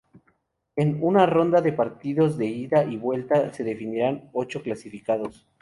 [0.75, 5.45] En una ronda de partidos de ida y vuelta se definirán ocho clasificados.